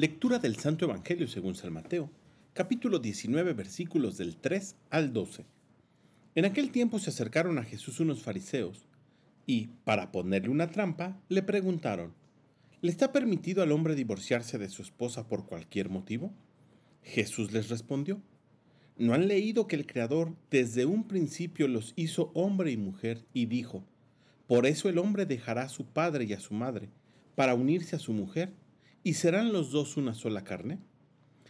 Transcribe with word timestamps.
Lectura 0.00 0.38
del 0.38 0.56
Santo 0.56 0.86
Evangelio 0.86 1.28
según 1.28 1.54
San 1.54 1.74
Mateo, 1.74 2.10
capítulo 2.54 3.00
19, 3.00 3.52
versículos 3.52 4.16
del 4.16 4.38
3 4.38 4.74
al 4.88 5.12
12. 5.12 5.44
En 6.34 6.46
aquel 6.46 6.70
tiempo 6.70 6.98
se 6.98 7.10
acercaron 7.10 7.58
a 7.58 7.64
Jesús 7.64 8.00
unos 8.00 8.22
fariseos 8.22 8.86
y, 9.44 9.68
para 9.84 10.10
ponerle 10.10 10.48
una 10.48 10.70
trampa, 10.70 11.20
le 11.28 11.42
preguntaron, 11.42 12.14
¿le 12.80 12.90
está 12.90 13.12
permitido 13.12 13.62
al 13.62 13.72
hombre 13.72 13.94
divorciarse 13.94 14.56
de 14.56 14.70
su 14.70 14.80
esposa 14.80 15.28
por 15.28 15.44
cualquier 15.44 15.90
motivo? 15.90 16.32
Jesús 17.02 17.52
les 17.52 17.68
respondió, 17.68 18.22
¿no 18.96 19.12
han 19.12 19.28
leído 19.28 19.66
que 19.66 19.76
el 19.76 19.86
Creador 19.86 20.34
desde 20.50 20.86
un 20.86 21.06
principio 21.06 21.68
los 21.68 21.92
hizo 21.96 22.30
hombre 22.32 22.72
y 22.72 22.78
mujer 22.78 23.26
y 23.34 23.44
dijo, 23.44 23.84
por 24.46 24.64
eso 24.64 24.88
el 24.88 24.96
hombre 24.96 25.26
dejará 25.26 25.64
a 25.64 25.68
su 25.68 25.84
padre 25.84 26.24
y 26.24 26.32
a 26.32 26.40
su 26.40 26.54
madre 26.54 26.88
para 27.34 27.54
unirse 27.54 27.96
a 27.96 27.98
su 27.98 28.14
mujer? 28.14 28.54
¿Y 29.02 29.14
serán 29.14 29.52
los 29.52 29.70
dos 29.70 29.96
una 29.96 30.14
sola 30.14 30.44
carne? 30.44 30.78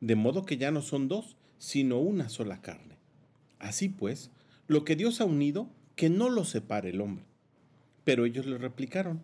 De 0.00 0.14
modo 0.14 0.44
que 0.44 0.56
ya 0.56 0.70
no 0.70 0.80
son 0.80 1.08
dos, 1.08 1.36
sino 1.58 1.98
una 1.98 2.28
sola 2.28 2.60
carne. 2.60 2.98
Así 3.58 3.88
pues, 3.88 4.30
lo 4.68 4.84
que 4.84 4.96
Dios 4.96 5.20
ha 5.20 5.24
unido, 5.24 5.68
que 5.96 6.08
no 6.08 6.28
lo 6.28 6.44
separe 6.44 6.90
el 6.90 7.00
hombre. 7.00 7.24
Pero 8.04 8.24
ellos 8.24 8.46
le 8.46 8.58
replicaron, 8.58 9.22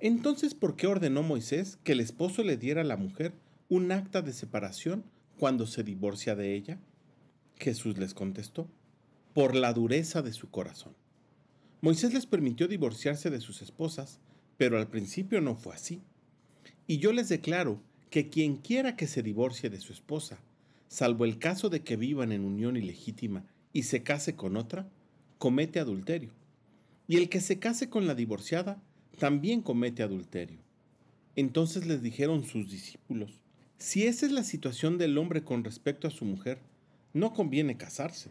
entonces 0.00 0.54
¿por 0.54 0.76
qué 0.76 0.86
ordenó 0.86 1.22
Moisés 1.22 1.78
que 1.82 1.92
el 1.92 2.00
esposo 2.00 2.42
le 2.44 2.56
diera 2.56 2.82
a 2.82 2.84
la 2.84 2.96
mujer 2.96 3.34
un 3.68 3.90
acta 3.90 4.22
de 4.22 4.32
separación 4.32 5.04
cuando 5.36 5.66
se 5.66 5.82
divorcia 5.82 6.36
de 6.36 6.54
ella? 6.54 6.78
Jesús 7.56 7.98
les 7.98 8.14
contestó, 8.14 8.68
por 9.34 9.54
la 9.56 9.72
dureza 9.72 10.22
de 10.22 10.32
su 10.32 10.50
corazón. 10.50 10.94
Moisés 11.80 12.14
les 12.14 12.26
permitió 12.26 12.68
divorciarse 12.68 13.30
de 13.30 13.40
sus 13.40 13.62
esposas, 13.62 14.20
pero 14.56 14.78
al 14.78 14.88
principio 14.88 15.40
no 15.40 15.54
fue 15.54 15.74
así. 15.74 16.02
Y 16.90 17.00
yo 17.00 17.12
les 17.12 17.28
declaro 17.28 17.82
que 18.08 18.30
quien 18.30 18.56
quiera 18.56 18.96
que 18.96 19.06
se 19.06 19.22
divorcie 19.22 19.68
de 19.68 19.78
su 19.78 19.92
esposa, 19.92 20.38
salvo 20.88 21.26
el 21.26 21.38
caso 21.38 21.68
de 21.68 21.80
que 21.80 21.96
vivan 21.96 22.32
en 22.32 22.46
unión 22.46 22.78
ilegítima 22.78 23.44
y 23.74 23.82
se 23.82 24.02
case 24.02 24.36
con 24.36 24.56
otra, 24.56 24.88
comete 25.36 25.80
adulterio. 25.80 26.30
Y 27.06 27.18
el 27.18 27.28
que 27.28 27.42
se 27.42 27.58
case 27.58 27.90
con 27.90 28.06
la 28.06 28.14
divorciada, 28.14 28.82
también 29.18 29.60
comete 29.60 30.02
adulterio. 30.02 30.60
Entonces 31.36 31.86
les 31.86 32.00
dijeron 32.00 32.44
sus 32.44 32.70
discípulos, 32.70 33.38
si 33.76 34.04
esa 34.06 34.24
es 34.24 34.32
la 34.32 34.42
situación 34.42 34.96
del 34.96 35.18
hombre 35.18 35.44
con 35.44 35.64
respecto 35.64 36.08
a 36.08 36.10
su 36.10 36.24
mujer, 36.24 36.58
no 37.12 37.34
conviene 37.34 37.76
casarse. 37.76 38.30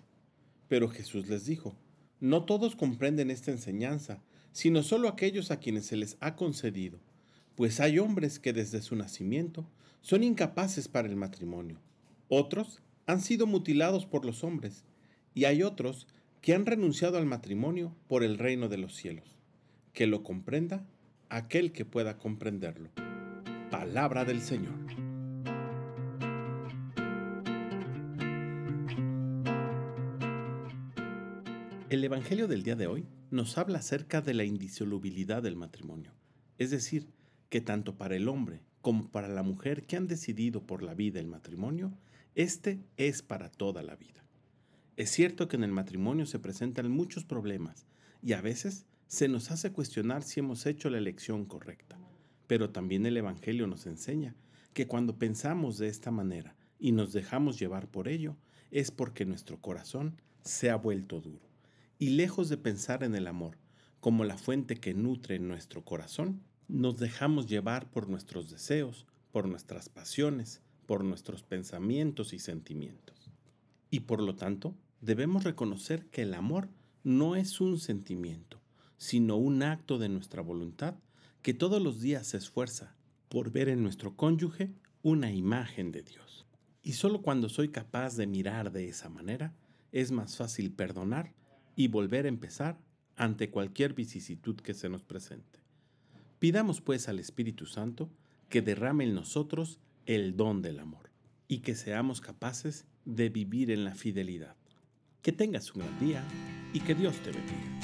Pero 0.67 0.89
Jesús 0.89 1.27
les 1.27 1.45
dijo, 1.45 1.75
no 2.19 2.43
todos 2.43 2.75
comprenden 2.75 3.29
esta 3.29 3.51
enseñanza, 3.51 4.23
sino 4.51 4.81
solo 4.81 5.09
aquellos 5.09 5.51
a 5.51 5.59
quienes 5.59 5.85
se 5.85 5.95
les 5.95 6.17
ha 6.21 6.35
concedido 6.35 6.99
pues 7.57 7.79
hay 7.79 7.97
hombres 7.97 8.37
que 8.37 8.53
desde 8.53 8.83
su 8.83 8.95
nacimiento 8.95 9.67
son 10.01 10.23
incapaces 10.23 10.87
para 10.87 11.07
el 11.07 11.15
matrimonio. 11.15 11.79
Otros 12.29 12.83
han 13.07 13.19
sido 13.19 13.47
mutilados 13.47 14.05
por 14.05 14.25
los 14.25 14.43
hombres 14.43 14.85
y 15.33 15.45
hay 15.45 15.63
otros 15.63 16.05
que 16.39 16.53
han 16.53 16.67
renunciado 16.67 17.17
al 17.17 17.25
matrimonio 17.25 17.95
por 18.07 18.23
el 18.23 18.37
reino 18.37 18.69
de 18.69 18.77
los 18.77 18.95
cielos. 18.95 19.39
Que 19.91 20.05
lo 20.05 20.21
comprenda 20.21 20.85
aquel 21.29 21.71
que 21.71 21.83
pueda 21.83 22.19
comprenderlo. 22.19 22.91
Palabra 23.71 24.23
del 24.23 24.41
Señor. 24.41 24.75
El 31.89 32.03
Evangelio 32.03 32.47
del 32.47 32.61
día 32.61 32.75
de 32.75 32.85
hoy 32.85 33.07
nos 33.31 33.57
habla 33.57 33.79
acerca 33.79 34.21
de 34.21 34.35
la 34.35 34.43
indisolubilidad 34.43 35.41
del 35.41 35.55
matrimonio, 35.55 36.11
es 36.59 36.69
decir, 36.69 37.07
que 37.49 37.61
tanto 37.61 37.95
para 37.95 38.15
el 38.15 38.27
hombre 38.27 38.61
como 38.81 39.09
para 39.09 39.27
la 39.27 39.43
mujer 39.43 39.85
que 39.85 39.97
han 39.97 40.07
decidido 40.07 40.65
por 40.65 40.83
la 40.83 40.93
vida 40.93 41.19
el 41.19 41.27
matrimonio, 41.27 41.93
este 42.35 42.79
es 42.97 43.21
para 43.21 43.49
toda 43.49 43.83
la 43.83 43.95
vida. 43.95 44.23
Es 44.95 45.11
cierto 45.11 45.47
que 45.47 45.55
en 45.55 45.63
el 45.63 45.71
matrimonio 45.71 46.25
se 46.25 46.39
presentan 46.39 46.89
muchos 46.91 47.25
problemas 47.25 47.85
y 48.21 48.33
a 48.33 48.41
veces 48.41 48.85
se 49.07 49.27
nos 49.27 49.51
hace 49.51 49.71
cuestionar 49.71 50.23
si 50.23 50.39
hemos 50.39 50.65
hecho 50.65 50.89
la 50.89 50.97
elección 50.97 51.45
correcta, 51.45 51.97
pero 52.47 52.71
también 52.71 53.05
el 53.05 53.17
Evangelio 53.17 53.67
nos 53.67 53.85
enseña 53.85 54.35
que 54.73 54.87
cuando 54.87 55.17
pensamos 55.17 55.77
de 55.77 55.87
esta 55.87 56.11
manera 56.11 56.55
y 56.79 56.91
nos 56.91 57.13
dejamos 57.13 57.59
llevar 57.59 57.87
por 57.87 58.07
ello, 58.07 58.37
es 58.71 58.91
porque 58.91 59.25
nuestro 59.25 59.59
corazón 59.59 60.21
se 60.41 60.69
ha 60.69 60.75
vuelto 60.75 61.21
duro. 61.21 61.47
Y 61.99 62.09
lejos 62.09 62.49
de 62.49 62.57
pensar 62.57 63.03
en 63.03 63.15
el 63.15 63.27
amor 63.27 63.57
como 63.99 64.23
la 64.23 64.37
fuente 64.37 64.75
que 64.75 64.93
nutre 64.93 65.39
nuestro 65.39 65.83
corazón, 65.83 66.41
nos 66.67 66.97
dejamos 66.97 67.47
llevar 67.47 67.89
por 67.89 68.09
nuestros 68.09 68.49
deseos, 68.49 69.05
por 69.31 69.47
nuestras 69.47 69.89
pasiones, 69.89 70.61
por 70.85 71.03
nuestros 71.03 71.43
pensamientos 71.43 72.33
y 72.33 72.39
sentimientos. 72.39 73.31
Y 73.89 74.01
por 74.01 74.21
lo 74.21 74.35
tanto, 74.35 74.75
debemos 75.01 75.43
reconocer 75.43 76.07
que 76.07 76.23
el 76.23 76.33
amor 76.33 76.69
no 77.03 77.35
es 77.35 77.61
un 77.61 77.79
sentimiento, 77.79 78.59
sino 78.97 79.37
un 79.37 79.63
acto 79.63 79.97
de 79.97 80.09
nuestra 80.09 80.41
voluntad 80.41 80.95
que 81.41 81.53
todos 81.53 81.81
los 81.81 82.01
días 82.01 82.27
se 82.27 82.37
esfuerza 82.37 82.95
por 83.29 83.51
ver 83.51 83.69
en 83.69 83.83
nuestro 83.83 84.15
cónyuge 84.15 84.73
una 85.03 85.31
imagen 85.31 85.91
de 85.91 86.03
Dios. 86.03 86.45
Y 86.83 86.93
solo 86.93 87.21
cuando 87.21 87.47
soy 87.47 87.69
capaz 87.69 88.15
de 88.17 88.27
mirar 88.27 88.71
de 88.71 88.89
esa 88.89 89.09
manera, 89.09 89.53
es 89.91 90.11
más 90.11 90.35
fácil 90.35 90.71
perdonar 90.71 91.33
y 91.75 91.87
volver 91.87 92.25
a 92.25 92.29
empezar 92.29 92.79
ante 93.15 93.49
cualquier 93.49 93.93
vicisitud 93.93 94.57
que 94.57 94.73
se 94.73 94.89
nos 94.89 95.03
presente. 95.03 95.66
Pidamos 96.39 96.81
pues 96.81 97.07
al 97.09 97.19
Espíritu 97.19 97.65
Santo 97.65 98.09
que 98.49 98.61
derrame 98.61 99.05
en 99.05 99.15
nosotros 99.15 99.79
el 100.05 100.37
don 100.37 100.61
del 100.61 100.79
amor 100.79 101.09
y 101.47 101.59
que 101.59 101.75
seamos 101.75 102.21
capaces 102.21 102.85
de 103.05 103.29
vivir 103.29 103.71
en 103.71 103.83
la 103.83 103.95
fidelidad. 103.95 104.55
Que 105.21 105.31
tengas 105.31 105.73
un 105.73 105.81
gran 105.81 105.99
día 105.99 106.23
y 106.73 106.79
que 106.81 106.93
Dios 106.93 107.15
te 107.23 107.31
bendiga. 107.31 107.76